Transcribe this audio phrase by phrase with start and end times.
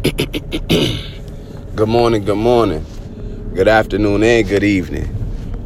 [1.76, 2.86] good morning, good morning,
[3.54, 5.04] good afternoon, and good evening.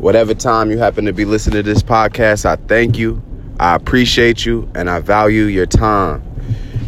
[0.00, 3.22] Whatever time you happen to be listening to this podcast, I thank you,
[3.60, 6.20] I appreciate you, and I value your time.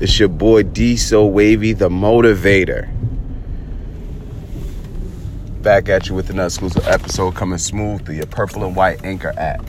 [0.01, 2.93] It's your boy D So Wavy, the motivator.
[5.63, 9.33] Back at you with another exclusive episode coming smooth through your purple and white anchor
[9.37, 9.65] app.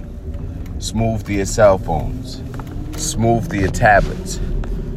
[0.80, 2.42] Smooth through your cell phones.
[3.00, 4.40] Smooth through your tablets.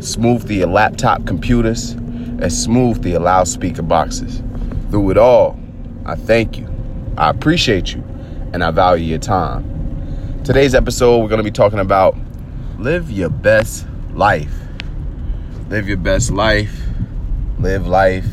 [0.00, 1.94] Smooth through your laptop computers.
[2.40, 4.42] And smooth the loudspeaker boxes.
[4.90, 5.58] Through it all,
[6.06, 6.68] I thank you.
[7.16, 8.02] I appreciate you.
[8.52, 10.42] And I value your time.
[10.44, 12.16] Today's episode, we're going to be talking about
[12.78, 14.54] live your best life.
[15.68, 16.80] Live your best life.
[17.58, 18.26] Live life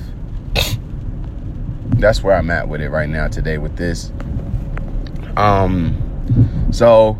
[1.99, 4.11] that's where I'm at with it right now today with this.
[5.35, 7.17] Um, so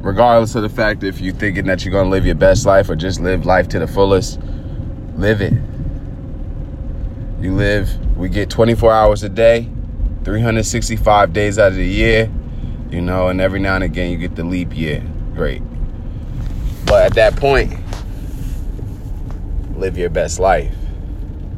[0.00, 2.96] regardless of the fact if you're thinking that you're gonna live your best life or
[2.96, 4.40] just live life to the fullest,
[5.16, 5.54] live it.
[7.40, 9.68] You live, we get 24 hours a day,
[10.24, 12.30] 365 days out of the year,
[12.90, 15.02] you know, and every now and again you get the leap year.
[15.34, 15.62] Great.
[16.86, 17.74] But at that point,
[19.76, 20.74] live your best life.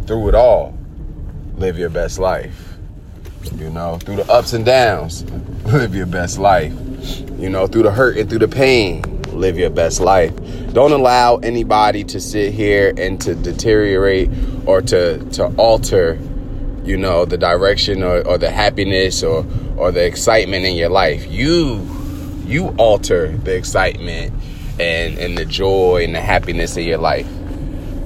[0.07, 0.77] Through it all,
[1.55, 2.77] live your best life.
[3.55, 5.25] You know, through the ups and downs,
[5.65, 6.73] live your best life.
[7.39, 10.33] You know, through the hurt and through the pain, live your best life.
[10.73, 14.31] Don't allow anybody to sit here and to deteriorate
[14.67, 16.19] or to to alter,
[16.85, 21.27] you know, the direction or, or the happiness or or the excitement in your life.
[21.31, 21.87] You
[22.45, 24.33] you alter the excitement
[24.81, 27.29] and and the joy and the happiness in your life.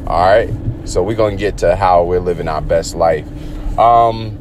[0.07, 0.51] All right.
[0.85, 3.27] So we're gonna get to how we're living our best life.
[3.79, 4.37] Um,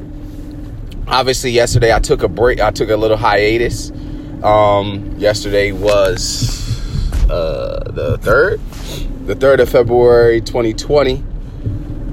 [1.07, 2.59] obviously, yesterday I took a break.
[2.59, 3.91] I took a little hiatus.
[4.43, 6.80] Um, yesterday was
[7.31, 8.59] uh, the third,
[9.25, 11.23] the third of February, 2020.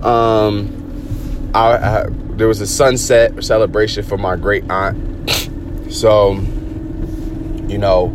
[0.02, 5.30] Um, I, I, there was a sunset celebration for my great aunt,
[5.90, 6.34] so
[7.68, 8.08] you know,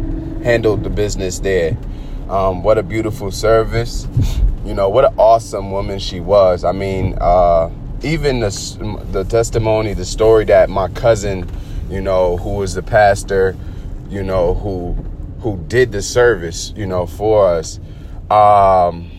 [0.43, 1.77] handled the business there.
[2.29, 4.07] Um, what a beautiful service.
[4.65, 6.63] You know, what an awesome woman she was.
[6.63, 7.69] I mean, uh,
[8.01, 11.49] even the, the testimony, the story that my cousin,
[11.89, 13.55] you know, who was the pastor,
[14.09, 14.95] you know, who
[15.43, 17.79] who did the service, you know, for us.
[18.31, 19.11] Um,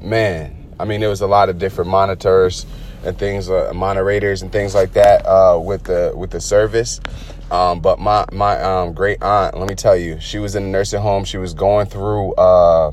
[0.00, 2.66] man, I mean, there was a lot of different monitors
[3.04, 7.00] and things, uh, moderators and things like that uh, with the with the service.
[7.50, 10.68] Um, but my my um, great aunt, let me tell you, she was in a
[10.68, 11.24] nursing home.
[11.24, 12.92] She was going through, uh,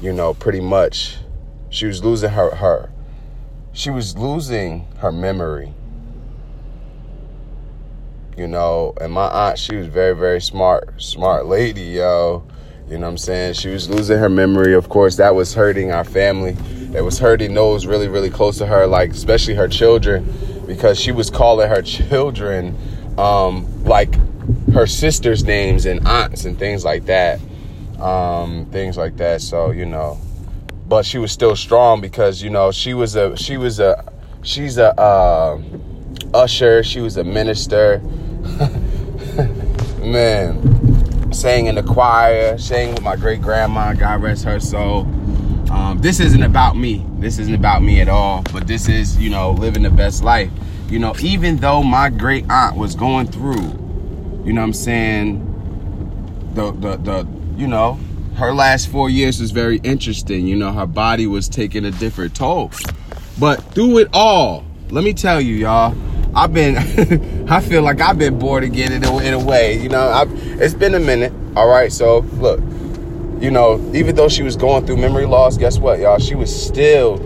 [0.00, 1.16] you know, pretty much,
[1.70, 2.90] she was losing her her
[3.72, 5.72] she was losing her memory.
[8.36, 12.44] You know, and my aunt, she was very, very smart, smart lady, yo.
[12.88, 13.54] You know what I'm saying?
[13.54, 14.74] She was losing her memory.
[14.74, 16.56] Of course, that was hurting our family.
[16.94, 21.12] It was hurting those really, really close to her, like especially her children, because she
[21.12, 22.76] was calling her children
[23.18, 24.14] um, like
[24.72, 27.40] her sisters' names and aunts and things like that.
[28.00, 29.42] Um, things like that.
[29.42, 30.18] So, you know,
[30.90, 34.76] but she was still strong because you know she was a she was a she's
[34.76, 35.60] a uh,
[36.34, 37.98] usher she was a minister
[40.02, 45.00] man sang in the choir sang with my great grandma god rest her soul
[45.70, 49.30] um, this isn't about me this isn't about me at all but this is you
[49.30, 50.50] know living the best life
[50.88, 53.76] you know even though my great aunt was going through
[54.44, 55.46] you know i'm saying
[56.54, 57.26] the the the
[57.56, 57.98] you know
[58.40, 60.46] her last four years was very interesting.
[60.46, 62.72] You know, her body was taking a different toll.
[63.38, 65.94] But through it all, let me tell you, y'all,
[66.34, 66.76] I've been,
[67.48, 69.80] I feel like I've been bored again in a, in a way.
[69.80, 70.30] You know, I've,
[70.60, 71.32] it's been a minute.
[71.56, 71.92] All right.
[71.92, 72.60] So, look,
[73.40, 76.18] you know, even though she was going through memory loss, guess what, y'all?
[76.18, 77.18] She was still,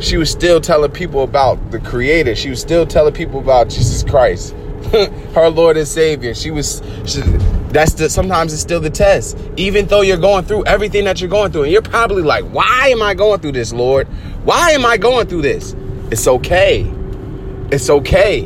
[0.00, 2.34] she was still telling people about the Creator.
[2.34, 4.54] She was still telling people about Jesus Christ,
[5.34, 6.34] her Lord and Savior.
[6.34, 7.20] She was, she,
[7.72, 9.38] that's the sometimes it's still the test.
[9.56, 12.88] Even though you're going through everything that you're going through, and you're probably like, why
[12.88, 14.08] am I going through this, Lord?
[14.44, 15.76] Why am I going through this?
[16.10, 16.92] It's okay.
[17.72, 18.42] It's okay.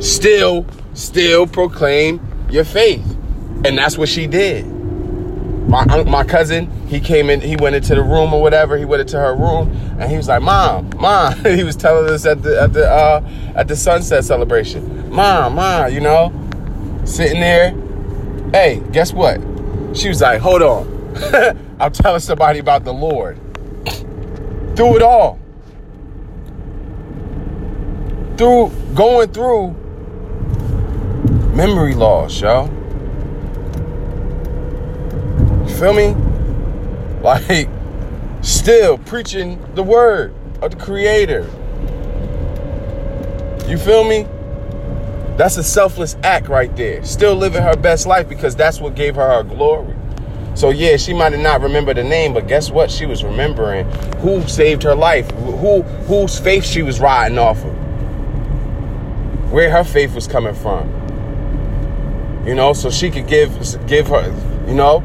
[0.00, 2.20] Still, still proclaim
[2.50, 3.04] your faith.
[3.64, 4.66] And that's what she did.
[5.68, 8.76] My my cousin, he came in, he went into the room or whatever.
[8.76, 12.26] He went into her room, and he was like, "Mom, mom." he was telling us
[12.26, 16.32] at the at the uh, at the sunset celebration, "Mom, mom," you know,
[17.04, 17.74] sitting there
[18.52, 19.38] Hey, guess what?
[19.94, 21.14] She was like, hold on.
[21.80, 23.38] I'm telling somebody about the Lord.
[24.76, 25.38] Through it all.
[28.36, 29.70] Through going through
[31.54, 32.68] memory loss, y'all.
[35.66, 36.14] You feel me?
[37.22, 37.68] Like,
[38.42, 41.50] still preaching the word of the Creator.
[43.66, 44.26] You feel me?
[45.36, 47.04] That's a selfless act right there.
[47.04, 49.96] Still living her best life because that's what gave her her glory.
[50.54, 52.90] So yeah, she might have not remembered the name, but guess what?
[52.90, 57.74] She was remembering who saved her life, who whose faith she was riding off of,
[59.50, 60.92] where her faith was coming from.
[62.46, 63.50] You know, so she could give
[63.86, 64.26] give her,
[64.68, 65.02] you know,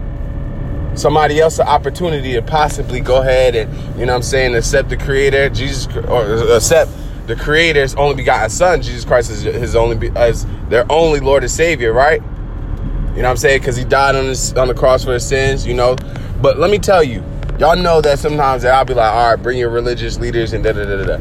[0.96, 4.98] somebody else an opportunity to possibly go ahead and, you know I'm saying, accept the
[4.98, 6.92] creator, Jesus or uh, accept
[7.28, 11.52] the creator's only begotten son, Jesus Christ is his only as their only Lord and
[11.52, 12.22] Savior, right?
[12.22, 13.60] You know what I'm saying?
[13.60, 15.96] Because he died on this on the cross for his sins, you know.
[16.42, 17.24] But let me tell you,
[17.60, 20.74] y'all know that sometimes I'll be like, all right, bring your religious leaders and da
[20.74, 21.20] da da da.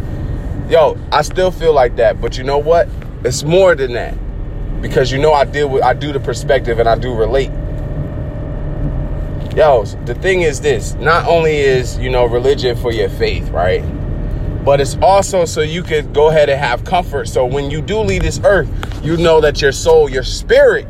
[0.69, 2.89] Yo, I still feel like that, but you know what?
[3.25, 4.15] It's more than that.
[4.81, 7.51] Because you know I deal with I do the perspective and I do relate.
[9.55, 13.83] Yo, the thing is this, not only is, you know, religion for your faith, right?
[14.65, 17.29] But it's also so you could go ahead and have comfort.
[17.29, 18.69] So when you do leave this earth,
[19.03, 20.87] you know that your soul, your spirit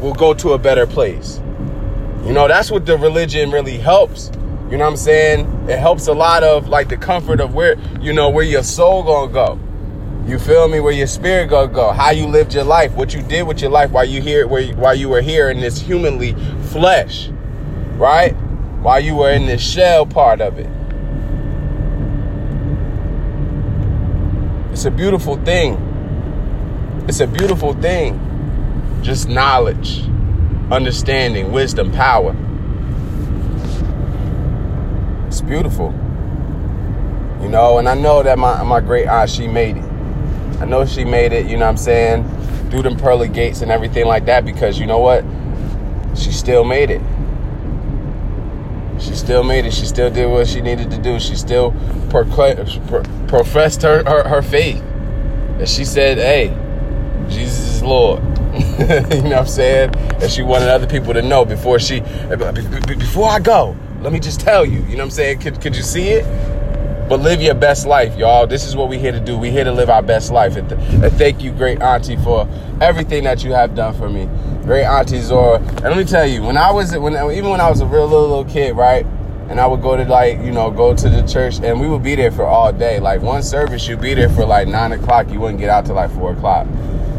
[0.00, 1.40] will go to a better place.
[2.24, 4.30] You know, that's what the religion really helps.
[4.70, 5.68] You know what I'm saying?
[5.68, 9.02] It helps a lot of like the comfort of where, you know, where your soul
[9.02, 9.60] gonna go.
[10.28, 10.78] You feel me?
[10.78, 11.90] Where your spirit gonna go?
[11.90, 12.92] How you lived your life?
[12.92, 15.58] What you did with your life while you here, where while you were here in
[15.58, 16.34] this humanly
[16.66, 17.30] flesh,
[17.96, 18.32] right?
[18.82, 20.68] While you were in this shell part of it.
[24.70, 25.84] It's a beautiful thing.
[27.08, 28.26] It's a beautiful thing
[29.02, 30.02] just knowledge,
[30.70, 32.36] understanding, wisdom, power.
[35.26, 35.92] It's beautiful.
[37.40, 39.87] You know, and I know that my, my great aunt, she made it.
[40.60, 42.28] I know she made it, you know what I'm saying,
[42.70, 45.24] through them pearly gates and everything like that because you know what?
[46.16, 47.00] She still made it.
[49.00, 49.72] She still made it.
[49.72, 51.20] She still did what she needed to do.
[51.20, 51.72] She still
[52.10, 54.82] professed her, her, her faith.
[54.82, 56.48] And she said, hey,
[57.28, 58.20] Jesus is Lord.
[58.58, 59.94] you know what I'm saying?
[59.96, 62.00] And she wanted other people to know before she,
[62.30, 65.38] before I go, let me just tell you, you know what I'm saying?
[65.40, 66.24] Could, could you see it?
[67.08, 68.46] But live your best life, y'all.
[68.46, 69.38] This is what we're here to do.
[69.38, 70.56] We're here to live our best life.
[70.56, 72.46] And, th- and thank you, great auntie, for
[72.82, 74.28] everything that you have done for me.
[74.64, 75.56] Great auntie Zora.
[75.56, 78.06] And let me tell you, when I was, when even when I was a real
[78.06, 79.06] little, little kid, right?
[79.48, 82.02] And I would go to like, you know, go to the church and we would
[82.02, 83.00] be there for all day.
[83.00, 85.30] Like one service, you'd be there for like nine o'clock.
[85.30, 86.66] You wouldn't get out till like four o'clock.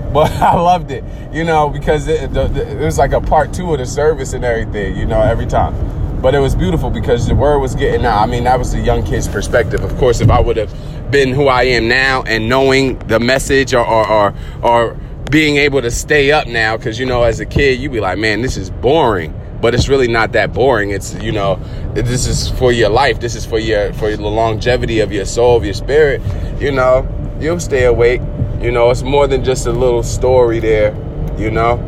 [0.14, 3.54] but I loved it, you know, because it, the, the, it was like a part
[3.54, 5.74] two of the service and everything, you know, every time.
[6.22, 8.22] But it was beautiful because the word was getting out.
[8.22, 9.84] I mean, that was the young kid's perspective.
[9.84, 10.72] Of course, if I would have
[11.12, 14.98] been who I am now and knowing the message or or or, or
[15.32, 18.18] being able to stay up now, because you know, as a kid, you'd be like,
[18.18, 19.34] man, this is boring.
[19.62, 20.92] But it's really not that boring.
[20.92, 21.56] It's you know,
[21.94, 23.20] this is for your life.
[23.20, 26.22] This is for your for the longevity of your soul, of your spirit.
[26.62, 27.08] You know,
[27.40, 28.22] you'll stay awake
[28.62, 30.94] you know, it's more than just a little story there,
[31.38, 31.80] you know?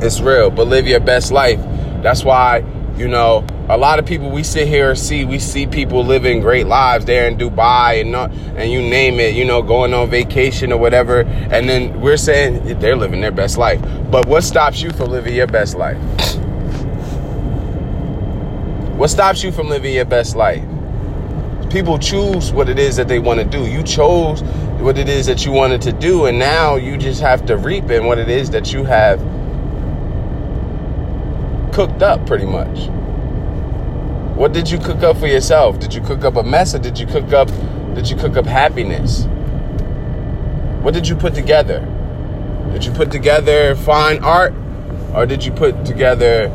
[0.00, 1.58] It's real, but live your best life.
[2.02, 2.64] That's why,
[2.96, 6.40] you know, a lot of people we sit here and see, we see people living
[6.40, 10.10] great lives there in Dubai and not, and you name it, you know, going on
[10.10, 11.20] vacation or whatever.
[11.20, 13.80] And then we're saying they're living their best life.
[14.10, 15.98] But what stops you from living your best life?
[18.96, 20.62] What stops you from living your best life?
[21.72, 23.66] people choose what it is that they want to do.
[23.66, 24.42] You chose
[24.78, 27.90] what it is that you wanted to do, and now you just have to reap
[27.90, 29.20] in what it is that you have
[31.72, 32.88] cooked up pretty much.
[34.36, 35.78] What did you cook up for yourself?
[35.78, 37.48] Did you cook up a mess or did you cook up
[37.94, 39.24] did you cook up happiness?
[40.82, 41.80] What did you put together?
[42.72, 44.54] Did you put together fine art
[45.14, 46.50] or did you put together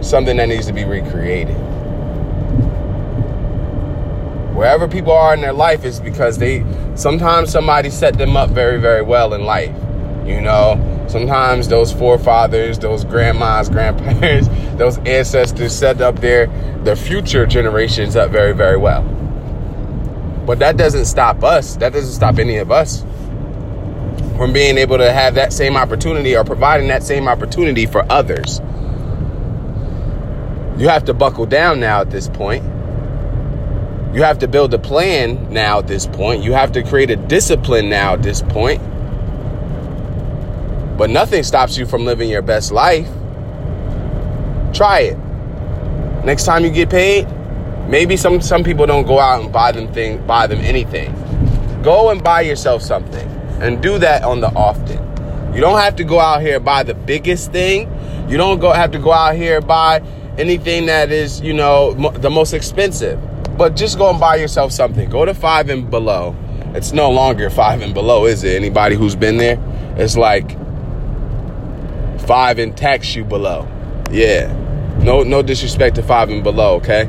[0.00, 1.56] something that needs to be recreated?
[4.62, 6.64] wherever people are in their life is because they
[6.94, 9.74] sometimes somebody set them up very very well in life
[10.24, 10.76] you know
[11.12, 16.46] sometimes those forefathers those grandmas grandparents those ancestors set up their
[16.84, 19.02] their future generations up very very well
[20.46, 23.02] but that doesn't stop us that doesn't stop any of us
[24.36, 28.60] from being able to have that same opportunity or providing that same opportunity for others
[30.80, 32.64] you have to buckle down now at this point
[34.14, 36.42] you have to build a plan now at this point.
[36.42, 38.82] You have to create a discipline now at this point.
[40.96, 43.08] But nothing stops you from living your best life.
[44.72, 45.18] Try it.
[46.24, 47.26] Next time you get paid,
[47.88, 51.12] maybe some some people don't go out and buy them thing, buy them anything.
[51.82, 53.28] Go and buy yourself something
[53.60, 54.98] and do that on the often.
[55.54, 57.90] You don't have to go out here buy the biggest thing.
[58.28, 60.02] You don't go have to go out here buy
[60.38, 63.20] anything that is, you know, the most expensive.
[63.58, 65.10] But just go and buy yourself something.
[65.10, 66.34] Go to five and below
[66.74, 68.56] It's no longer five and below, is it?
[68.56, 69.58] Anybody who's been there?
[69.98, 70.56] It's like
[72.26, 73.68] five and tax you below.
[74.10, 74.52] Yeah.
[75.02, 77.08] No no disrespect to five and below, okay?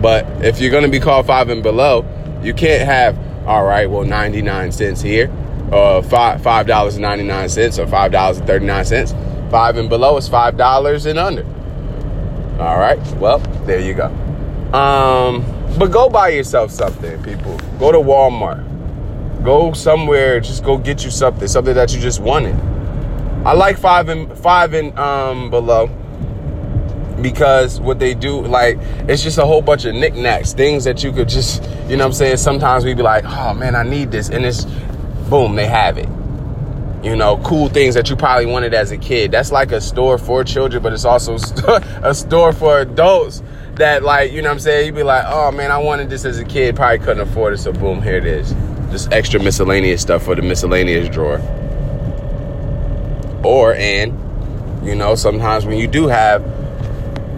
[0.00, 2.04] But if you're gonna be called five and below,
[2.42, 5.30] you can't have, all right, well, 99 cents here,
[5.72, 9.14] or five five dollars and 99 cents, or five dollars and 39 cents.
[9.50, 11.44] Five and below is five dollars and under.
[12.60, 12.98] All right.
[13.16, 14.06] Well, there you go.
[14.72, 15.44] Um,
[15.78, 17.58] but go buy yourself something, people.
[17.78, 18.64] Go to Walmart.
[19.44, 20.40] Go somewhere.
[20.40, 22.56] Just go get you something, something that you just wanted.
[23.46, 25.86] I like five and five and um below
[27.22, 28.76] because what they do, like,
[29.08, 32.06] it's just a whole bunch of knickknacks, things that you could just, you know what
[32.06, 32.36] I'm saying?
[32.38, 34.30] Sometimes we'd be like, oh man, I need this.
[34.30, 34.64] And it's
[35.30, 36.08] boom, they have it.
[37.04, 39.30] You know, cool things that you probably wanted as a kid.
[39.30, 41.36] That's like a store for children, but it's also
[42.02, 43.44] a store for adults
[43.76, 44.86] that, like, you know what I'm saying?
[44.86, 47.58] You'd be like, oh man, I wanted this as a kid, probably couldn't afford it,
[47.58, 48.54] so boom, here it is.
[48.90, 51.40] Just extra miscellaneous stuff for the miscellaneous drawer.
[53.46, 54.12] Or, and,
[54.86, 56.44] you know, sometimes when you do have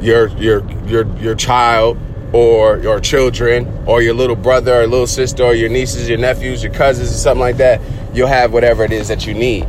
[0.00, 1.98] your your your your child
[2.32, 6.62] or your children or your little brother or little sister or your nieces, your nephews,
[6.62, 7.80] your cousins, or something like that,
[8.14, 9.66] you'll have whatever it is that you need.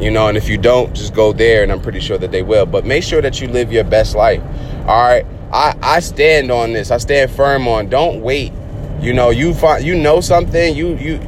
[0.00, 2.42] You know, and if you don't, just go there and I'm pretty sure that they
[2.42, 2.66] will.
[2.66, 4.42] But make sure that you live your best life.
[4.86, 5.26] All right.
[5.52, 6.90] I, I stand on this.
[6.90, 8.52] I stand firm on don't wait.
[9.00, 11.20] You know, you find you know something, you you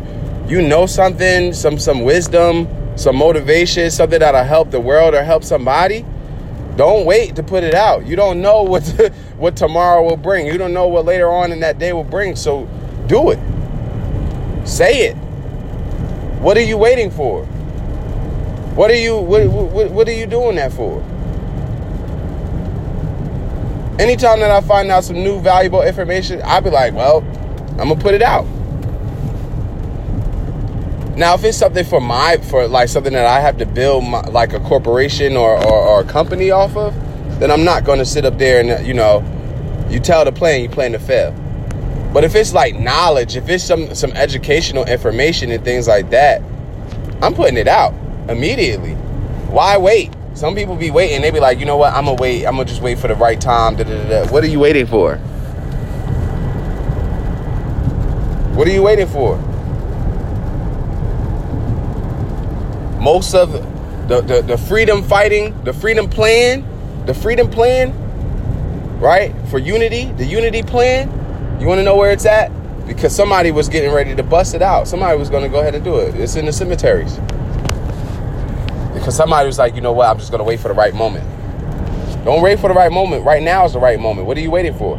[0.46, 5.44] you know something, some some wisdom, some motivation, something that'll help the world or help
[5.44, 6.04] somebody
[6.76, 8.06] don't wait to put it out.
[8.06, 10.46] You don't know what to, what tomorrow will bring.
[10.46, 12.36] You don't know what later on in that day will bring.
[12.36, 12.66] So
[13.06, 13.38] do it.
[14.66, 15.16] Say it.
[16.40, 17.44] What are you waiting for?
[18.74, 21.02] What are you what, what, what are you doing that for?
[23.98, 27.18] Anytime that I find out some new valuable information, I'll be like, well,
[27.72, 28.46] I'm gonna put it out.
[31.16, 34.22] Now, if it's something for my, for like something that I have to build my,
[34.22, 36.94] like a corporation or, or, or a company off of,
[37.38, 39.22] then I'm not going to sit up there and, you know,
[39.90, 41.32] you tell the plan, you plan to fail.
[42.14, 46.42] But if it's like knowledge, if it's some, some educational information and things like that,
[47.20, 47.94] I'm putting it out
[48.28, 48.94] immediately.
[49.52, 50.14] Why wait?
[50.34, 51.20] Some people be waiting.
[51.20, 51.92] They be like, you know what?
[51.92, 52.46] I'm gonna wait.
[52.46, 53.76] I'm gonna just wait for the right time.
[53.76, 55.16] Da, da, da, What are you waiting for?
[58.56, 59.36] What are you waiting for?
[63.02, 63.52] Most of
[64.08, 66.64] the, the, the freedom fighting, the freedom plan,
[67.04, 67.92] the freedom plan,
[69.00, 69.34] right?
[69.48, 71.08] For unity, the unity plan.
[71.60, 72.50] You want to know where it's at?
[72.86, 74.86] Because somebody was getting ready to bust it out.
[74.86, 76.14] Somebody was going to go ahead and do it.
[76.14, 77.16] It's in the cemeteries.
[78.94, 80.08] Because somebody was like, you know what?
[80.08, 81.24] I'm just going to wait for the right moment.
[82.24, 83.24] Don't wait for the right moment.
[83.24, 84.28] Right now is the right moment.
[84.28, 84.96] What are you waiting for?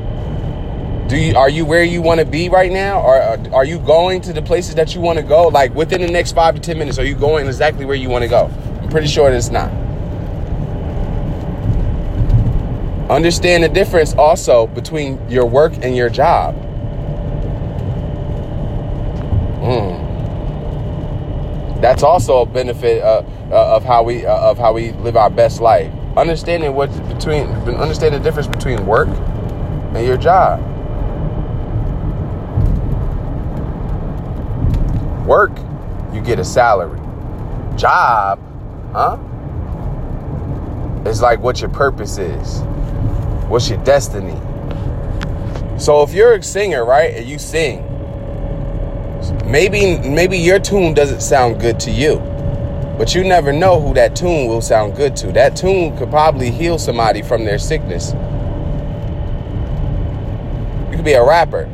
[1.07, 3.01] Do you are you where you want to be right now?
[3.01, 5.47] Or are you going to the places that you want to go?
[5.47, 8.23] Like within the next five to ten minutes are you going exactly where you want
[8.23, 8.49] to go?
[8.81, 9.71] I'm pretty sure it's not.
[13.09, 16.55] Understand the difference also between your work and your job.
[19.63, 20.01] Mm.
[21.79, 25.29] that's also a benefit uh, uh, of how we uh, of how we live our
[25.29, 25.91] best life.
[26.17, 30.72] Understanding what between understanding the difference between work and your job
[35.25, 35.57] Work,
[36.13, 36.99] you get a salary.
[37.77, 38.39] Job,
[38.91, 39.17] huh?
[41.05, 42.59] It's like what your purpose is.
[43.47, 44.37] What's your destiny?
[45.79, 47.83] So if you're a singer, right, and you sing,
[49.49, 52.17] maybe maybe your tune doesn't sound good to you.
[52.97, 55.31] But you never know who that tune will sound good to.
[55.31, 58.13] That tune could probably heal somebody from their sickness.
[60.91, 61.72] You could be a rapper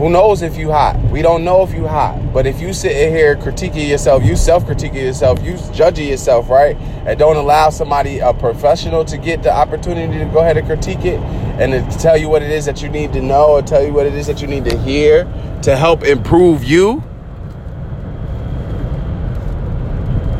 [0.00, 0.98] who knows if you hot?
[1.10, 2.32] We don't know if you hot.
[2.32, 6.74] But if you sit in here critiquing yourself, you self-critiquing yourself, you judging yourself, right?
[7.04, 11.04] And don't allow somebody, a professional, to get the opportunity to go ahead and critique
[11.04, 11.20] it
[11.60, 13.92] and to tell you what it is that you need to know or tell you
[13.92, 15.24] what it is that you need to hear
[15.64, 17.00] to help improve you.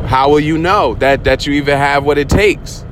[0.07, 2.83] How will you know that that you even have what it takes?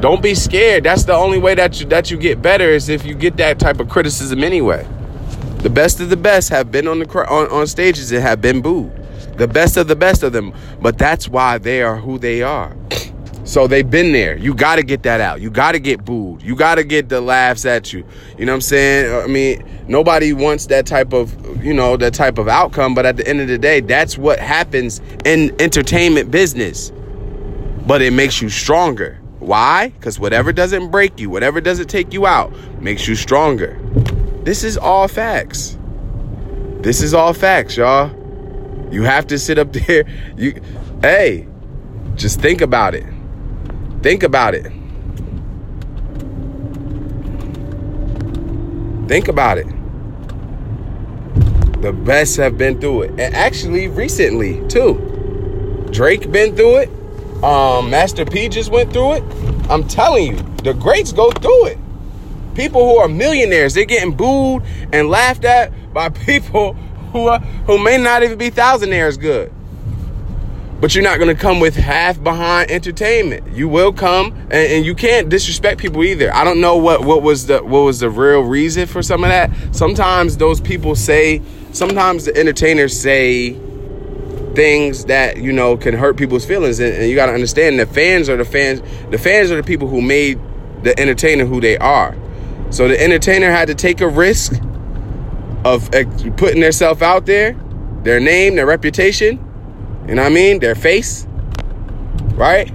[0.00, 0.84] Don't be scared.
[0.84, 3.58] That's the only way that you that you get better is if you get that
[3.58, 4.86] type of criticism anyway.
[5.58, 8.62] The best of the best have been on the on, on stages and have been
[8.62, 8.92] booed.
[9.38, 12.76] The best of the best of them, but that's why they are who they are.
[13.42, 14.36] So they've been there.
[14.36, 15.40] You got to get that out.
[15.40, 16.42] You got to get booed.
[16.42, 18.04] You got to get the laughs at you.
[18.36, 19.24] You know what I'm saying?
[19.24, 23.16] I mean, nobody wants that type of, you know, that type of outcome, but at
[23.16, 26.92] the end of the day, that's what happens in entertainment business.
[27.86, 29.18] But it makes you stronger.
[29.38, 29.92] Why?
[30.02, 33.80] Cuz whatever doesn't break you, whatever doesn't take you out, makes you stronger.
[34.48, 35.76] This is all facts.
[36.80, 38.10] This is all facts, y'all.
[38.90, 40.04] You have to sit up there.
[40.38, 40.62] You
[41.02, 41.46] hey,
[42.14, 43.04] just think about it.
[44.02, 44.72] Think about it.
[49.06, 49.66] Think about it.
[51.82, 53.10] The best have been through it.
[53.20, 55.90] And actually recently, too.
[55.90, 57.44] Drake been through it.
[57.44, 59.22] Um, Master P just went through it.
[59.68, 61.78] I'm telling you, the greats go through it.
[62.58, 66.72] People who are millionaires, they're getting booed and laughed at by people
[67.12, 69.52] who are, who may not even be thousandaires good.
[70.80, 73.54] But you're not gonna come with half behind entertainment.
[73.54, 76.34] You will come, and, and, you can't disrespect people either.
[76.34, 79.30] I don't know what what was the what was the real reason for some of
[79.30, 79.52] that.
[79.70, 83.52] Sometimes those people say, sometimes the entertainers say
[84.54, 87.86] things that you know can hurt people's feelings, and, and you got to understand the
[87.86, 88.82] fans are the fans.
[89.10, 90.40] The fans are the people who made
[90.82, 92.16] the entertainer who they are.
[92.70, 94.52] So the entertainer had to take a risk
[95.64, 95.90] of
[96.36, 97.54] putting themselves out there,
[98.02, 99.44] their name, their reputation,
[100.06, 100.60] you know what I mean?
[100.60, 101.26] Their face,
[102.34, 102.70] right?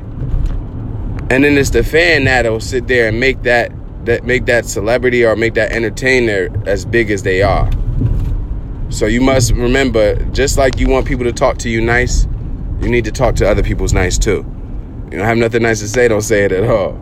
[1.29, 3.71] And then it's the fan that'll sit there and make that
[4.05, 7.71] that make that celebrity or make that entertainer as big as they are.
[8.89, 12.27] So you must remember, just like you want people to talk to you nice,
[12.81, 14.45] you need to talk to other people's nice too.
[15.05, 16.99] You don't have nothing nice to say, don't say it at all.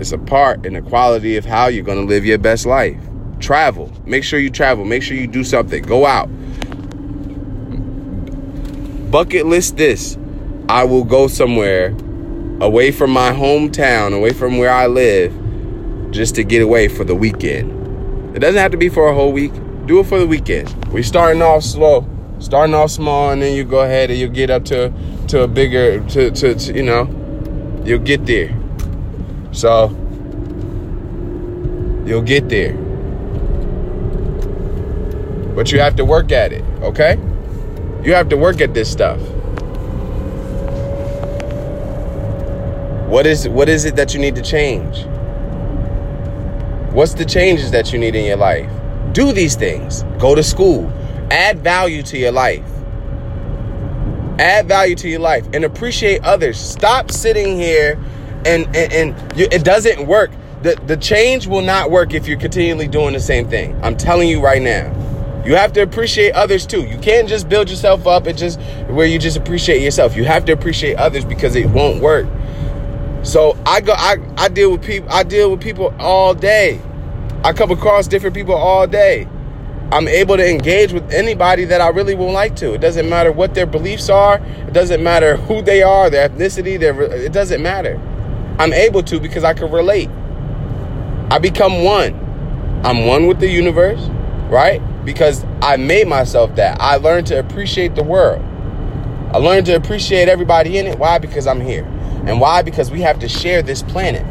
[0.00, 2.96] It's a part in the quality of how you're gonna live your best life.
[3.38, 3.92] Travel.
[4.06, 4.86] Make sure you travel.
[4.86, 5.82] Make sure you do something.
[5.82, 6.28] Go out.
[9.10, 10.16] Bucket list this.
[10.70, 11.94] I will go somewhere
[12.60, 15.32] away from my hometown, away from where I live,
[16.12, 18.36] just to get away for the weekend.
[18.36, 19.52] It doesn't have to be for a whole week.
[19.84, 20.72] Do it for the weekend.
[20.86, 24.48] We starting off slow, starting off small, and then you go ahead and you get
[24.48, 24.92] up to
[25.28, 28.59] to a bigger to, to, to you know, you'll get there.
[29.52, 29.88] So
[32.06, 32.74] you'll get there.
[35.54, 37.18] But you have to work at it, okay?
[38.04, 39.20] You have to work at this stuff.
[43.08, 45.04] What is what is it that you need to change?
[46.94, 48.70] What's the changes that you need in your life?
[49.12, 50.04] Do these things.
[50.18, 50.88] Go to school.
[51.30, 52.64] Add value to your life.
[54.38, 56.58] Add value to your life and appreciate others.
[56.58, 57.98] Stop sitting here
[58.46, 60.30] and and, and you, it doesn't work.
[60.62, 63.78] The the change will not work if you're continually doing the same thing.
[63.82, 64.96] I'm telling you right now.
[65.44, 66.82] You have to appreciate others too.
[66.82, 70.14] You can't just build yourself up and just where you just appreciate yourself.
[70.14, 72.26] You have to appreciate others because it won't work.
[73.22, 76.80] So I go I, I deal with people I deal with people all day.
[77.42, 79.26] I come across different people all day.
[79.92, 82.74] I'm able to engage with anybody that I really would like to.
[82.74, 84.38] It doesn't matter what their beliefs are.
[84.68, 88.00] It doesn't matter who they are, their ethnicity, their it doesn't matter.
[88.60, 90.10] I'm able to because I can relate.
[91.30, 92.12] I become one.
[92.84, 94.00] I'm one with the universe,
[94.50, 94.82] right?
[95.02, 96.78] Because I made myself that.
[96.78, 98.42] I learned to appreciate the world.
[99.32, 100.98] I learned to appreciate everybody in it.
[100.98, 101.16] Why?
[101.16, 101.84] Because I'm here.
[102.26, 102.60] And why?
[102.60, 104.26] Because we have to share this planet.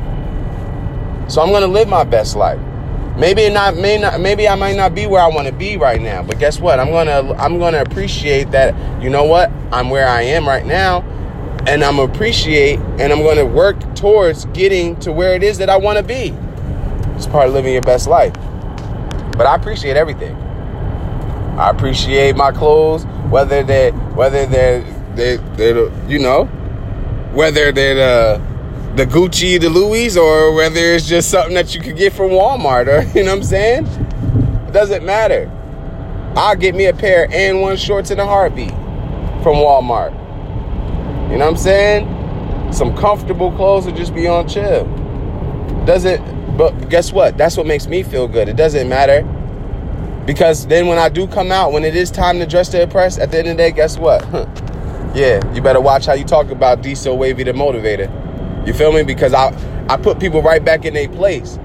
[1.31, 2.59] So I'm gonna live my best life.
[3.17, 5.99] Maybe not, may not, maybe I might not be where I want to be right
[5.99, 6.21] now.
[6.21, 6.79] But guess what?
[6.79, 8.75] I'm gonna, I'm gonna appreciate that.
[9.01, 9.51] You know what?
[9.71, 11.01] I'm where I am right now,
[11.69, 15.69] and I'm appreciate and I'm going to work towards getting to where it is that
[15.69, 16.33] I want to be.
[17.15, 18.33] It's part of living your best life.
[19.37, 20.35] But I appreciate everything.
[21.59, 24.81] I appreciate my clothes, whether they whether they're
[25.15, 25.69] they they
[26.07, 26.45] you know,
[27.33, 31.81] whether they're the uh, the Gucci, the Louis, or whether it's just something that you
[31.81, 33.85] could get from Walmart, or you know what I'm saying?
[33.85, 35.51] It doesn't matter.
[36.35, 38.71] I'll get me a pair And1 shorts in a heartbeat
[39.43, 40.15] from Walmart.
[41.29, 42.73] You know what I'm saying?
[42.73, 44.85] Some comfortable clothes to just be on chill.
[45.85, 47.37] Doesn't, but guess what?
[47.37, 48.49] That's what makes me feel good.
[48.49, 49.21] It doesn't matter.
[50.25, 53.17] Because then when I do come out, when it is time to dress to impress,
[53.19, 54.23] at the end of the day, guess what?
[55.15, 58.07] yeah, you better watch how you talk about Diesel Wavy the Motivator.
[58.67, 59.03] You feel me?
[59.03, 59.53] Because I,
[59.87, 61.59] I put people right back in their place.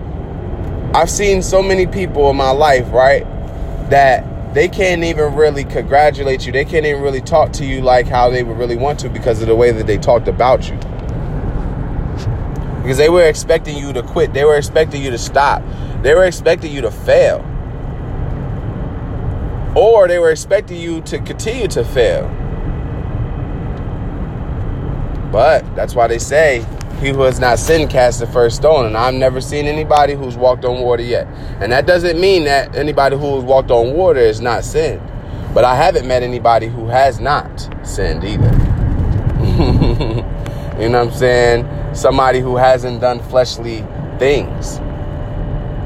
[0.94, 3.24] I've seen so many people in my life, right,
[3.90, 4.24] that
[4.54, 6.52] they can't even really congratulate you.
[6.52, 9.42] They can't even really talk to you like how they would really want to because
[9.42, 10.76] of the way that they talked about you.
[12.80, 14.32] Because they were expecting you to quit.
[14.32, 15.62] They were expecting you to stop.
[16.02, 17.38] They were expecting you to fail.
[19.76, 22.28] Or they were expecting you to continue to fail.
[25.32, 26.64] But that's why they say
[27.00, 28.86] he who has not sinned cast the first stone.
[28.86, 31.26] And I've never seen anybody who's walked on water yet.
[31.60, 35.02] And that doesn't mean that anybody who's walked on water is not sinned.
[35.52, 38.50] But I haven't met anybody who has not sinned either.
[40.80, 41.94] you know what I'm saying?
[41.94, 43.86] Somebody who hasn't done fleshly
[44.18, 44.78] things,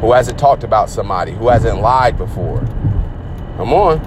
[0.00, 2.60] who hasn't talked about somebody, who hasn't lied before.
[3.56, 3.98] Come on.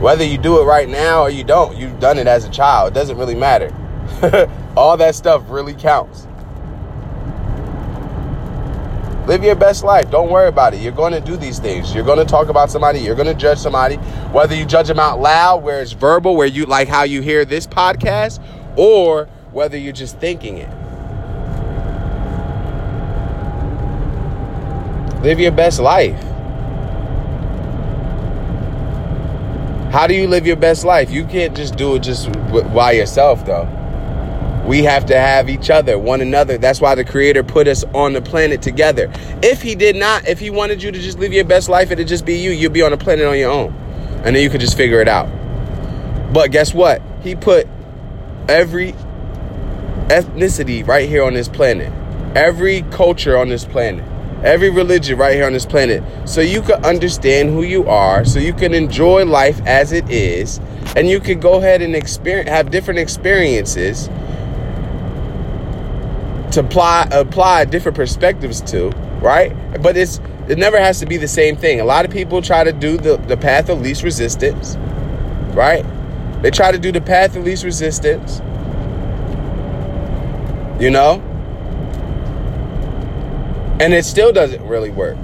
[0.00, 2.92] Whether you do it right now or you don't, you've done it as a child.
[2.92, 3.74] It doesn't really matter.
[4.76, 6.26] All that stuff really counts.
[9.28, 10.10] Live your best life.
[10.10, 10.80] Don't worry about it.
[10.80, 11.94] You're going to do these things.
[11.94, 13.00] You're going to talk about somebody.
[13.00, 13.96] You're going to judge somebody.
[14.32, 17.44] Whether you judge them out loud, where it's verbal, where you like how you hear
[17.44, 18.42] this podcast,
[18.74, 20.70] or whether you're just thinking it.
[25.22, 26.18] Live your best life.
[29.92, 31.10] How do you live your best life?
[31.10, 32.32] You can't just do it just
[32.72, 33.77] by yourself, though.
[34.68, 36.58] We have to have each other, one another.
[36.58, 39.10] That's why the Creator put us on the planet together.
[39.42, 42.06] If He did not, if He wanted you to just live your best life, it'd
[42.06, 42.50] just be you.
[42.50, 43.72] You'd be on the planet on your own.
[44.24, 45.24] And then you could just figure it out.
[46.34, 47.00] But guess what?
[47.22, 47.66] He put
[48.46, 48.92] every
[50.08, 51.90] ethnicity right here on this planet,
[52.36, 54.04] every culture on this planet
[54.44, 58.38] every religion right here on this planet so you can understand who you are so
[58.38, 60.58] you can enjoy life as it is
[60.94, 64.08] and you can go ahead and experience have different experiences
[66.58, 68.90] to apply apply different perspectives to
[69.20, 69.52] right?
[69.80, 71.80] But it's it never has to be the same thing.
[71.80, 74.76] A lot of people try to do the, the path of least resistance
[75.54, 75.84] right?
[76.42, 78.40] They try to do the path of least resistance
[80.80, 81.20] you know?
[83.80, 85.18] And it still doesn't really work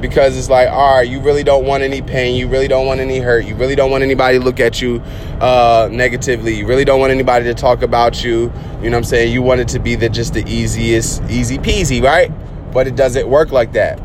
[0.00, 2.36] because it's like, all right, you really don't want any pain.
[2.36, 3.44] You really don't want any hurt.
[3.44, 5.00] You really don't want anybody to look at you
[5.40, 6.54] uh, negatively.
[6.54, 8.52] You really don't want anybody to talk about you.
[8.82, 9.32] You know what I'm saying?
[9.32, 12.30] You want it to be the just the easiest, easy peasy, right?
[12.72, 13.98] But it doesn't work like that.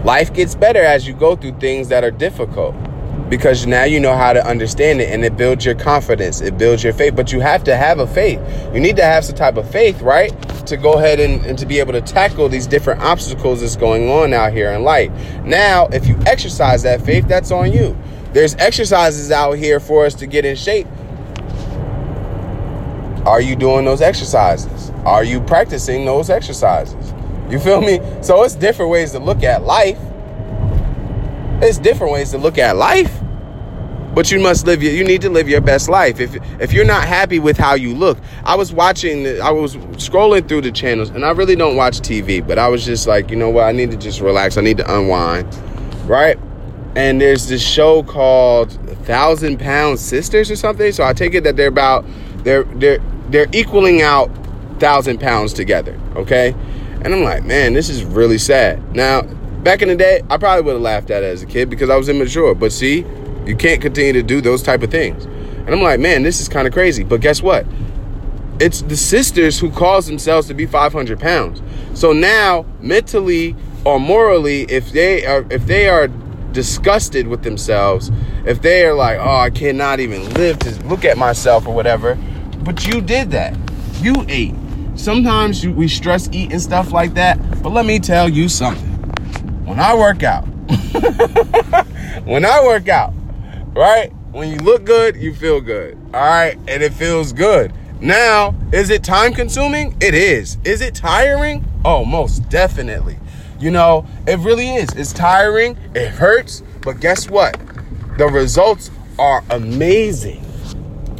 [0.04, 2.74] Life gets better as you go through things that are difficult
[3.28, 6.40] because now you know how to understand it and it builds your confidence.
[6.40, 7.14] It builds your faith.
[7.14, 8.40] But you have to have a faith.
[8.72, 10.30] You need to have some type of faith right
[10.66, 14.08] to go ahead and, and to be able to tackle these different obstacles that's going
[14.08, 15.10] on out here in life.
[15.44, 17.96] Now if you exercise that faith that's on you.
[18.32, 20.86] There's exercises out here for us to get in shape.
[23.26, 24.90] Are you doing those exercises?
[25.04, 27.12] Are you practicing those exercises?
[27.50, 28.00] You feel me?
[28.22, 29.98] So it's different ways to look at life
[31.62, 33.20] it's different ways to look at life.
[34.14, 36.18] But you must live your, you need to live your best life.
[36.18, 40.48] If if you're not happy with how you look, I was watching I was scrolling
[40.48, 43.36] through the channels and I really don't watch TV, but I was just like, you
[43.36, 44.56] know what, I need to just relax.
[44.56, 45.54] I need to unwind.
[46.06, 46.38] Right?
[46.96, 48.72] And there's this show called
[49.04, 50.90] Thousand Pound Sisters or something.
[50.90, 52.04] So I take it that they're about
[52.38, 54.30] they're they're they're equaling out
[54.80, 55.98] thousand pounds together.
[56.16, 56.54] Okay.
[57.02, 58.94] And I'm like, man, this is really sad.
[58.94, 59.22] Now,
[59.62, 61.90] Back in the day, I probably would have laughed at it as a kid because
[61.90, 62.54] I was immature.
[62.54, 63.04] But see,
[63.44, 65.24] you can't continue to do those type of things.
[65.24, 67.02] And I'm like, man, this is kind of crazy.
[67.02, 67.66] But guess what?
[68.60, 71.60] It's the sisters who cause themselves to be 500 pounds.
[71.94, 76.08] So now, mentally or morally, if they are if they are
[76.52, 78.10] disgusted with themselves,
[78.46, 82.16] if they are like, oh, I cannot even live to look at myself or whatever,
[82.60, 83.56] but you did that.
[84.00, 84.54] You ate.
[84.94, 87.38] Sometimes we stress eat and stuff like that.
[87.62, 88.97] But let me tell you something
[89.68, 90.44] when I work out,
[92.24, 93.12] when I work out,
[93.76, 94.10] right?
[94.32, 95.98] When you look good, you feel good.
[96.14, 96.58] All right.
[96.66, 97.74] And it feels good.
[98.00, 99.94] Now, is it time consuming?
[100.00, 100.56] It is.
[100.64, 101.66] Is it tiring?
[101.84, 103.18] Oh, most definitely.
[103.60, 104.88] You know, it really is.
[104.94, 105.76] It's tiring.
[105.94, 106.62] It hurts.
[106.80, 107.60] But guess what?
[108.16, 110.42] The results are amazing.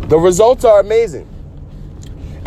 [0.09, 1.29] The results are amazing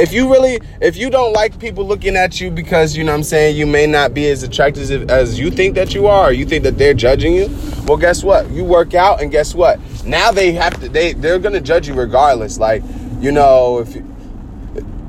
[0.02, 3.24] if you really if you don't like people looking at you because you know I'm
[3.24, 6.64] saying you may not be as attractive as you think that you are you think
[6.64, 7.50] that they're judging you
[7.86, 8.50] well guess what?
[8.52, 9.80] You work out and guess what?
[10.06, 12.58] Now they have to they they're gonna judge you regardless.
[12.58, 12.84] Like
[13.20, 13.98] you know if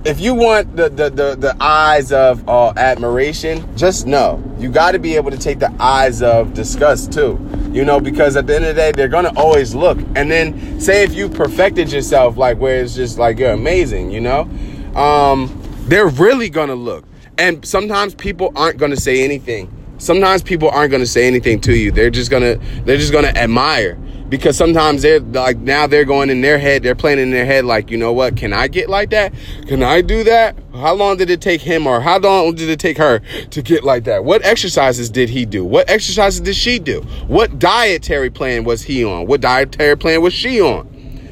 [0.04, 4.92] if you want the the the, the eyes of uh, admiration just know you got
[4.92, 7.38] to be able to take the eyes of disgust too.
[7.72, 9.98] You know because at the end of the day they're gonna always look.
[10.16, 14.20] And then say if you perfected yourself like where it's just like you're amazing you
[14.20, 14.48] know
[14.96, 15.50] um,
[15.86, 17.04] they're really gonna look.
[17.38, 19.70] And sometimes people aren't gonna say anything.
[19.98, 21.92] Sometimes people aren't gonna say anything to you.
[21.92, 23.98] They're just gonna they're just gonna admire.
[24.28, 27.66] Because sometimes they're like now they're going in their head they're playing in their head
[27.66, 28.34] like you know what?
[28.34, 29.34] Can i get like that?
[29.68, 30.56] Can i do that?
[30.74, 33.84] How long did it take him or how long did it take her to get
[33.84, 34.24] like that?
[34.24, 35.64] What exercises did he do?
[35.64, 37.02] What exercises did she do?
[37.26, 39.26] What dietary plan was he on?
[39.26, 40.88] What dietary plan was she on?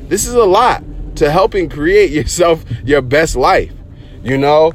[0.09, 0.85] This is a lot
[1.21, 3.71] to helping create yourself your best life.
[4.25, 4.73] You know,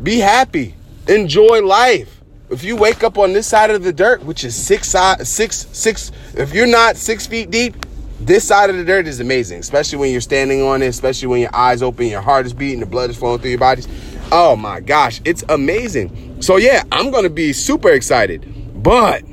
[0.00, 0.76] be happy,
[1.08, 2.20] enjoy life.
[2.48, 6.12] If you wake up on this side of the dirt, which is six six six,
[6.34, 7.74] if you're not six feet deep,
[8.20, 11.40] this side of the dirt is amazing, especially when you're standing on it, especially when
[11.40, 13.88] your eyes open, your heart is beating, the blood is flowing through your bodies.
[14.30, 16.40] Oh my gosh, it's amazing.
[16.40, 18.46] So yeah, I'm gonna be super excited,
[18.80, 19.24] but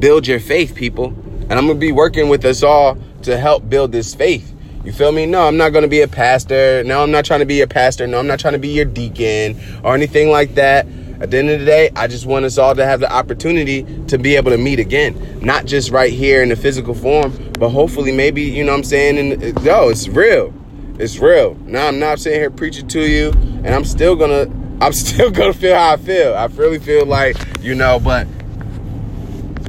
[0.00, 1.06] build your faith, people
[1.48, 4.52] And I'm gonna be working with us all to help build this faith.
[4.86, 5.26] You feel me?
[5.26, 6.84] No, I'm not gonna be a pastor.
[6.84, 8.06] No, I'm not trying to be a pastor.
[8.06, 10.86] No, I'm not trying to be your deacon or anything like that.
[11.18, 13.84] At the end of the day, I just want us all to have the opportunity
[14.06, 15.40] to be able to meet again.
[15.40, 18.84] Not just right here in the physical form, but hopefully maybe, you know what I'm
[18.84, 19.18] saying?
[19.18, 20.54] And yo, it's real.
[21.00, 21.56] It's real.
[21.64, 23.30] Now I'm not sitting here preaching to you,
[23.64, 24.48] and I'm still gonna
[24.80, 26.32] I'm still gonna feel how I feel.
[26.36, 28.28] I really feel like, you know, but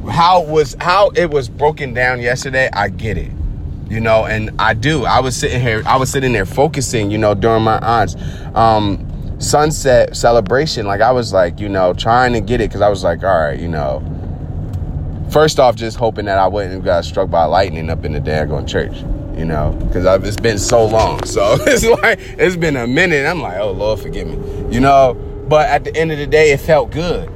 [0.08, 3.32] how was how it was broken down yesterday, I get it.
[3.88, 5.04] You know, and I do.
[5.04, 8.16] I was sitting here, I was sitting there focusing, you know, during my aunt's
[8.54, 9.04] um
[9.38, 10.86] sunset celebration.
[10.86, 13.40] Like I was like, you know, trying to get it because I was like, all
[13.40, 14.04] right, you know.
[15.30, 18.20] First off, just hoping that I wouldn't have got struck by lightning up in the
[18.20, 18.96] daggone church,
[19.38, 21.22] you know, because it's been so long.
[21.24, 23.26] So it's like it's been a minute.
[23.26, 25.14] I'm like, oh Lord, forgive me, you know.
[25.48, 27.30] But at the end of the day, it felt good,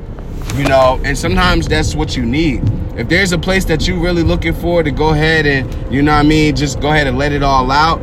[0.55, 1.01] you know.
[1.05, 2.63] And sometimes that's what you need.
[2.97, 6.13] If there's a place that you really looking for to go ahead and, you know
[6.13, 7.99] what I mean, just go ahead and let it all out.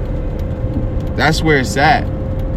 [1.15, 2.07] That's where it's at.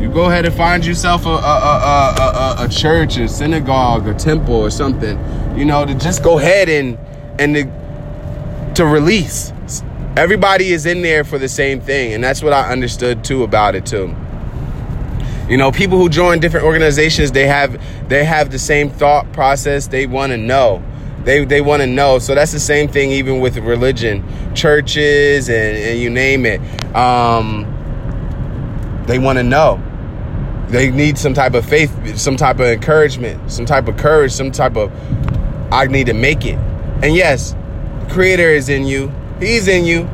[0.01, 4.15] You go ahead and find yourself a, a, a, a, a church, a synagogue, a
[4.15, 5.19] temple, or something.
[5.57, 6.99] You know, to just go ahead and
[7.39, 9.53] and to, to release.
[10.17, 13.75] Everybody is in there for the same thing, and that's what I understood too about
[13.75, 14.15] it too.
[15.49, 19.87] You know, people who join different organizations, they have they have the same thought process.
[19.87, 20.83] They want to know.
[21.25, 22.19] They they want to know.
[22.19, 26.61] So that's the same thing even with religion, churches, and, and you name it.
[26.95, 27.67] Um,
[29.07, 29.81] they want to know.
[30.69, 34.51] They need some type of faith, some type of encouragement, some type of courage, some
[34.51, 34.91] type of
[35.73, 36.59] I need to make it.
[37.03, 37.55] And yes,
[38.11, 39.13] creator is in you.
[39.39, 40.05] He's in you.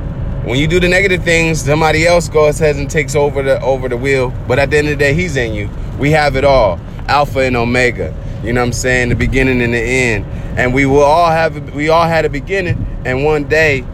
[0.44, 3.88] When you do the negative things, somebody else goes ahead and takes over the over
[3.88, 4.32] the wheel.
[4.46, 5.68] But at the end of the day, he's in you.
[5.98, 6.80] We have it all.
[7.06, 8.14] Alpha and Omega.
[8.42, 9.08] You know what I'm saying?
[9.08, 10.24] The beginning and the end.
[10.58, 12.86] And we will all have we all had a beginning.
[13.04, 13.84] And one day,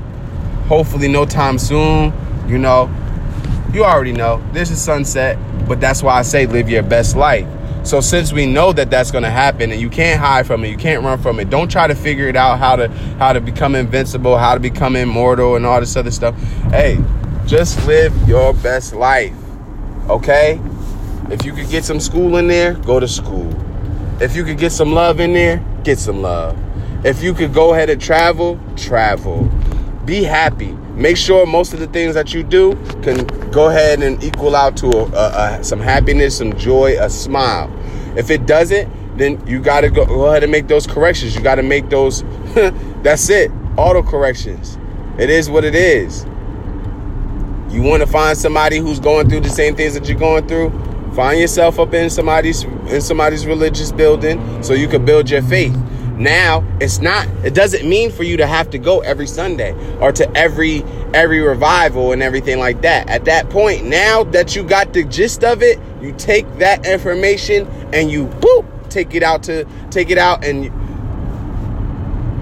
[0.68, 2.12] hopefully no time soon,
[2.48, 2.90] you know,
[3.72, 4.42] you already know.
[4.52, 5.38] This is sunset.
[5.66, 7.48] But that's why I say live your best life.
[7.85, 10.68] So since we know that that's going to happen and you can't hide from it,
[10.68, 11.50] you can't run from it.
[11.50, 14.96] Don't try to figure it out how to how to become invincible, how to become
[14.96, 16.35] immortal and all this other stuff.
[16.70, 16.98] Hey,
[17.46, 19.35] just live your best life.
[20.09, 20.61] Okay?
[21.30, 23.63] If you could get some school in there, go to school.
[24.20, 26.57] If you could get some love in there, get some love.
[27.05, 29.50] If you could go ahead and travel, travel.
[30.05, 34.22] Be happy make sure most of the things that you do can go ahead and
[34.22, 37.70] equal out to a, a, a, some happiness, some joy, a smile.
[38.16, 41.35] If it doesn't, then you got to go, go ahead and make those corrections.
[41.35, 42.22] You got to make those.
[43.03, 43.50] that's it.
[43.77, 44.79] Auto corrections.
[45.18, 46.24] It is what it is.
[47.70, 50.70] You want to find somebody who's going through the same things that you're going through.
[51.14, 55.77] Find yourself up in somebody's in somebody's religious building so you can build your faith.
[56.16, 57.29] Now it's not.
[57.44, 61.40] It doesn't mean for you to have to go every Sunday or to every every
[61.40, 63.09] revival and everything like that.
[63.09, 67.66] At that point, now that you got the gist of it, you take that information
[67.92, 70.70] and you boop take it out to take it out and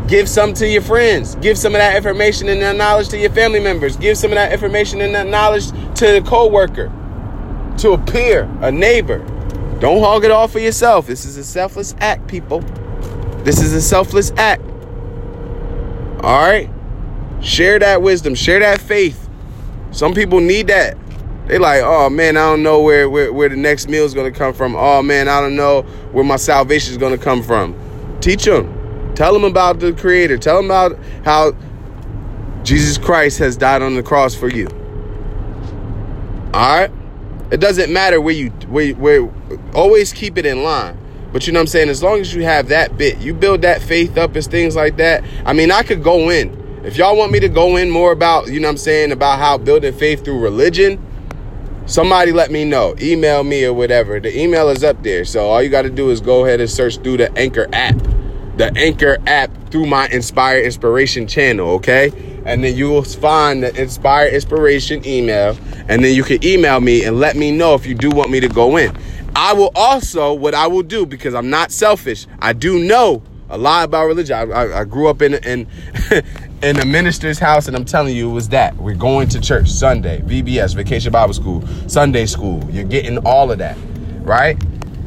[0.09, 1.35] give some to your friends.
[1.37, 3.97] Give some of that information and that knowledge to your family members.
[3.97, 6.93] Give some of that information and that knowledge to a coworker,
[7.79, 9.19] to a peer, a neighbor.
[9.81, 11.07] Don't hog it all for yourself.
[11.07, 12.61] This is a selfless act, people.
[13.45, 14.63] This is a selfless act.
[16.23, 16.71] All right?
[17.41, 19.29] Share that wisdom, share that faith.
[19.91, 20.97] Some people need that.
[21.49, 24.33] They like, oh man, I don't know where, where, where the next meal is going
[24.33, 24.77] to come from.
[24.77, 25.83] Oh man, I don't know
[26.13, 27.75] where my salvation is going to come from.
[28.21, 29.15] Teach them.
[29.17, 30.39] Tell them about the Creator.
[30.39, 31.57] Tell them about how
[32.63, 34.69] Jesus Christ has died on the cross for you.
[36.55, 36.91] All right?
[37.53, 39.31] It doesn't matter where you where where
[39.75, 40.99] always keep it in line.
[41.33, 41.88] But you know what I'm saying?
[41.91, 44.97] As long as you have that bit, you build that faith up as things like
[44.97, 45.23] that.
[45.45, 46.81] I mean, I could go in.
[46.85, 49.38] If y'all want me to go in more about, you know what I'm saying, about
[49.38, 50.99] how building faith through religion,
[51.87, 52.95] somebody let me know.
[53.01, 54.19] Email me or whatever.
[54.19, 55.25] The email is up there.
[55.25, 57.97] So all you got to do is go ahead and search through the Anchor app.
[58.57, 62.32] The Anchor app through my Inspire Inspiration channel, okay?
[62.44, 65.57] And then you will find the Inspire Inspiration email.
[65.88, 68.40] And then you can email me and let me know if you do want me
[68.40, 68.96] to go in.
[69.35, 73.59] I will also, what I will do, because I'm not selfish, I do know a
[73.59, 74.37] lot about religion.
[74.37, 75.66] I, I, I grew up in in
[76.62, 78.74] in a minister's house, and I'm telling you, it was that.
[78.76, 82.66] We're going to church Sunday, VBS, Vacation Bible School, Sunday school.
[82.70, 83.76] You're getting all of that,
[84.20, 84.57] right?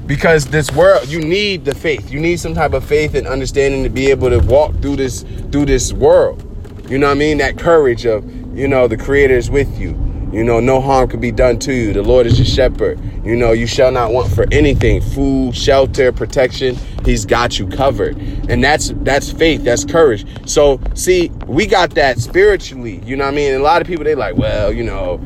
[0.05, 2.11] Because this world, you need the faith.
[2.11, 5.23] You need some type of faith and understanding to be able to walk through this
[5.51, 6.44] through this world.
[6.87, 7.39] You know what I mean?
[7.39, 8.23] That courage of,
[8.55, 9.89] you know, the creator is with you.
[10.31, 11.93] You know, no harm could be done to you.
[11.93, 12.99] The Lord is your shepherd.
[13.23, 16.75] You know, you shall not want for anything food, shelter, protection.
[17.05, 18.17] He's got you covered.
[18.49, 20.27] And that's that's faith, that's courage.
[20.47, 23.01] So, see, we got that spiritually.
[23.05, 23.53] You know what I mean?
[23.53, 25.21] And a lot of people they like, well, you know,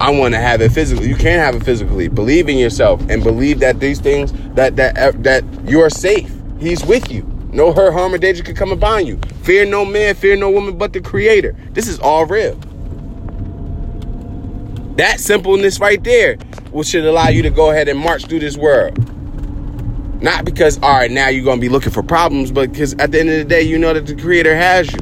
[0.00, 1.08] I want to have it physically.
[1.08, 2.08] You can't have it physically.
[2.08, 6.30] Believe in yourself and believe that these things that that that you're safe.
[6.60, 7.31] He's with you.
[7.52, 9.18] No hurt, harm, or danger could come upon you.
[9.42, 11.54] Fear no man, fear no woman but the creator.
[11.72, 12.54] This is all real.
[14.96, 16.38] That simpleness right there
[16.70, 18.98] will should allow you to go ahead and march through this world.
[20.22, 23.10] Not because, all right, now you're going to be looking for problems, but because at
[23.10, 25.00] the end of the day, you know that the Creator has you.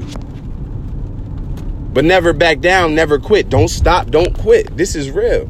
[1.93, 3.49] But never back down, never quit.
[3.49, 4.77] Don't stop, don't quit.
[4.77, 5.49] This is real.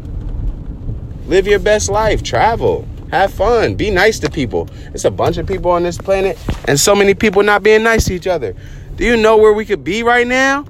[1.26, 4.68] Live your best life, travel, have fun, be nice to people.
[4.94, 8.04] It's a bunch of people on this planet, and so many people not being nice
[8.06, 8.54] to each other.
[8.96, 10.66] Do you know where we could be right now?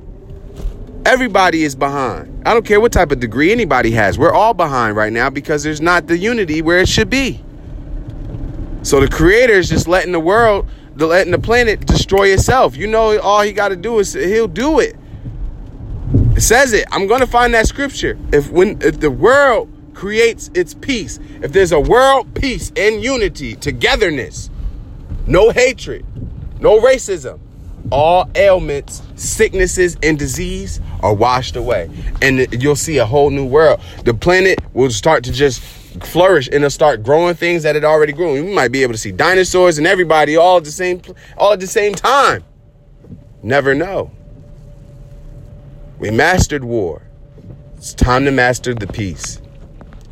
[1.04, 2.42] Everybody is behind.
[2.46, 4.18] I don't care what type of degree anybody has.
[4.18, 7.42] We're all behind right now because there's not the unity where it should be.
[8.82, 12.76] So the creator is just letting the world, the letting the planet destroy itself.
[12.76, 14.96] You know, all he got to do is he'll do it.
[16.36, 16.86] It says it.
[16.90, 18.18] I'm going to find that scripture.
[18.32, 23.54] If when if the world creates its peace, if there's a world peace and unity,
[23.54, 24.48] togetherness,
[25.26, 26.06] no hatred,
[26.58, 27.38] no racism,
[27.92, 31.90] all ailments, sicknesses, and disease are washed away.
[32.22, 33.78] And you'll see a whole new world.
[34.06, 38.14] The planet will start to just flourish and it'll start growing things that it already
[38.14, 38.36] grew.
[38.36, 41.02] You might be able to see dinosaurs and everybody all at the same
[41.36, 42.42] all at the same time.
[43.42, 44.10] Never know.
[45.98, 47.02] We mastered war.
[47.76, 49.42] It's time to master the peace.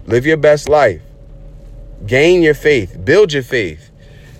[0.08, 1.02] Live your best life.
[2.06, 2.96] Gain your faith.
[3.04, 3.90] Build your faith.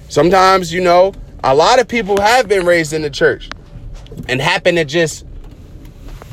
[0.09, 1.12] Sometimes, you know,
[1.44, 3.50] a lot of people have been raised in the church
[4.31, 5.26] and happen to just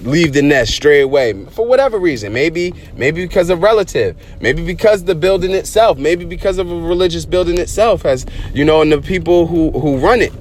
[0.04, 2.32] leave the nest straight away for whatever reason.
[2.32, 7.26] Maybe, maybe because of relative, maybe because the building itself, maybe because of a religious
[7.26, 10.32] building itself has, you know, and the people who who run it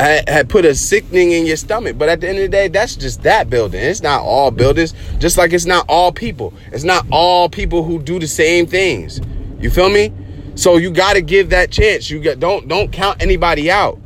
[0.00, 1.98] had, put a sickening in your stomach.
[1.98, 3.80] But at the end of the day, that's just that building.
[3.82, 6.54] It's not all buildings, just like it's not all people.
[6.72, 9.20] It's not all people who do the same things.
[9.60, 10.12] You feel me?
[10.54, 12.10] So you got to give that chance.
[12.10, 13.98] You got don't don't count anybody out.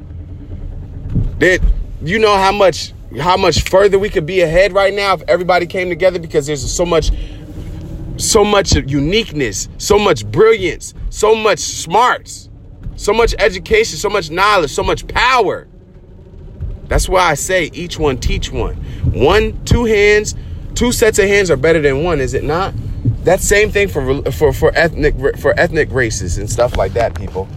[1.40, 1.60] That
[2.02, 5.66] you know how much how much further we could be ahead right now if everybody
[5.66, 7.10] came together because there's so much
[8.18, 12.48] so much uniqueness, so much brilliance, so much smarts,
[12.96, 15.66] so much education, so much knowledge, so much power.
[16.88, 18.76] That's why I say each one teach one.
[19.12, 20.34] One, two hands,
[20.74, 22.74] two sets of hands are better than one, is it not?
[23.24, 27.48] That same thing for for for ethnic for ethnic races and stuff like that, people.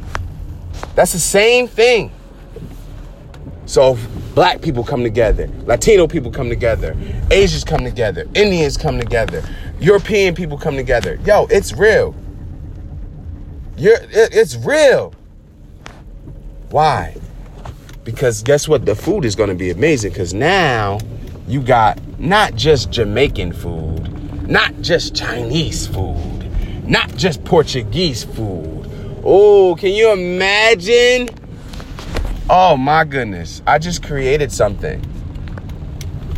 [0.96, 2.12] That's the same thing.
[3.66, 3.98] So
[4.34, 6.96] black people come together, Latino people come together,
[7.30, 9.44] Asians come together, Indians come together,
[9.80, 11.20] European people come together.
[11.24, 12.16] Yo, it's real.
[13.78, 15.14] You're, it's real.
[16.70, 17.16] Why?
[18.10, 18.86] Because guess what?
[18.86, 20.98] The food is going to be amazing because now
[21.48, 28.90] you got not just Jamaican food, not just Chinese food, not just Portuguese food.
[29.24, 31.30] Oh, can you imagine?
[32.50, 33.62] Oh my goodness.
[33.68, 35.06] I just created something.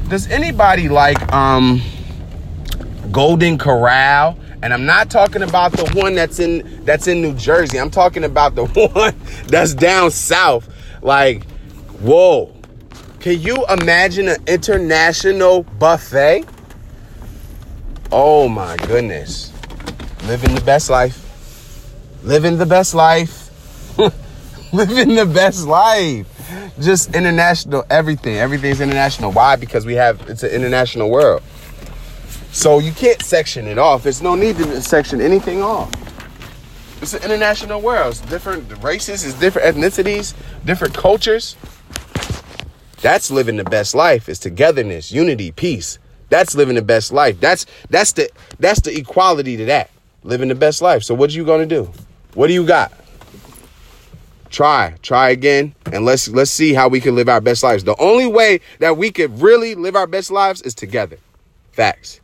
[0.09, 1.81] Does anybody like um
[3.11, 4.37] Golden Corral?
[4.61, 7.79] And I'm not talking about the one that's in that's in New Jersey.
[7.79, 9.15] I'm talking about the one
[9.47, 10.67] that's down south.
[11.01, 11.47] Like,
[12.01, 12.53] whoa.
[13.19, 16.45] Can you imagine an international buffet?
[18.11, 19.53] Oh my goodness.
[20.25, 21.17] Living the best life.
[22.23, 23.49] Living the best life.
[24.73, 26.27] Living the best life.
[26.79, 28.37] Just international everything.
[28.37, 29.31] Everything's international.
[29.31, 29.55] Why?
[29.55, 31.43] Because we have it's an international world.
[32.51, 34.03] So you can't section it off.
[34.03, 35.89] There's no need to section anything off.
[37.01, 38.11] It's an international world.
[38.11, 40.35] It's different races, it's different ethnicities,
[40.65, 41.55] different cultures.
[43.01, 44.29] That's living the best life.
[44.29, 45.97] It's togetherness, unity, peace.
[46.29, 47.39] That's living the best life.
[47.39, 49.89] That's that's the that's the equality to that.
[50.23, 51.03] Living the best life.
[51.03, 51.91] So what are you gonna do?
[52.35, 52.93] What do you got?
[54.49, 57.83] Try, try again, and let's let's see how we can live our best lives.
[57.83, 61.17] The only way that we could really live our best lives is together.
[61.71, 62.19] Facts.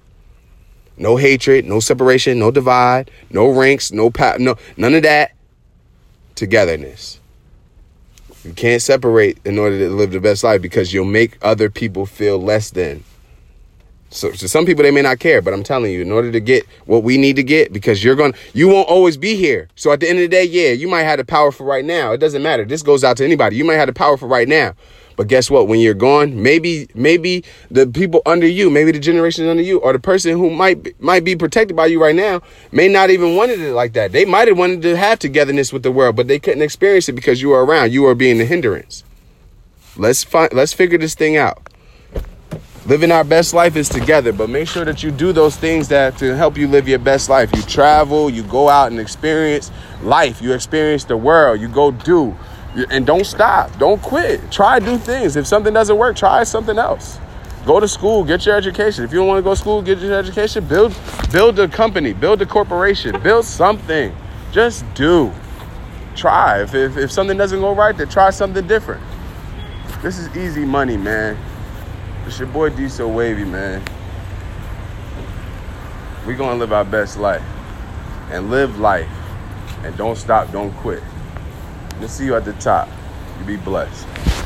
[0.98, 5.32] No hatred, no separation, no divide, no ranks, no pa- no none of that.
[6.36, 7.20] Togetherness.
[8.48, 12.06] You can't separate in order to live the best life because you'll make other people
[12.06, 13.04] feel less than.
[14.10, 16.40] So to some people they may not care, but I'm telling you, in order to
[16.40, 19.68] get what we need to get, because you're to you won't always be here.
[19.76, 21.84] So at the end of the day, yeah, you might have the power for right
[21.84, 22.14] now.
[22.14, 22.64] It doesn't matter.
[22.64, 23.58] This goes out to anybody.
[23.58, 24.76] You might have the power for right now.
[25.18, 25.68] But guess what?
[25.68, 29.92] When you're gone, maybe maybe the people under you, maybe the generations under you, or
[29.92, 32.42] the person who might be, might be protected by you right now,
[32.72, 34.12] may not even wanted it like that.
[34.12, 37.14] They might have wanted to have togetherness with the world, but they couldn't experience it
[37.14, 37.92] because you were around.
[37.92, 39.04] You were being the hindrance.
[39.98, 40.54] Let's find.
[40.54, 41.68] Let's figure this thing out.
[42.86, 46.18] Living our best life is together, but make sure that you do those things that
[46.20, 47.50] to help you live your best life.
[47.56, 49.72] You travel, you go out and experience
[50.04, 50.44] life.
[50.44, 51.60] You experience the world.
[51.60, 52.38] You go do
[52.90, 53.78] and don't stop.
[53.80, 54.52] Don't quit.
[54.52, 55.36] Try new things.
[55.36, 57.20] If something doesn't work, try something else.
[57.66, 59.04] Go to school, get your education.
[59.04, 60.66] If you don't want to go to school, get your education.
[60.66, 60.96] Build,
[61.32, 64.16] build a company, build a corporation, build something.
[64.52, 65.34] Just do.
[66.16, 66.62] Try.
[66.62, 69.04] If, if, if something doesn't go right, then try something different.
[70.02, 71.38] This is easy money, man.
[72.26, 73.84] It's your boy D So Wavy, man.
[76.26, 77.44] We gonna live our best life
[78.32, 79.10] and live life
[79.84, 81.02] and don't stop, don't quit.
[82.00, 82.90] We'll see you at the top.
[83.40, 84.37] You be blessed.